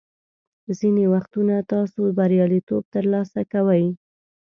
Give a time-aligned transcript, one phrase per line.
[0.79, 3.85] ځینې وختونه تاسو بریالیتوب ترلاسه کوئ.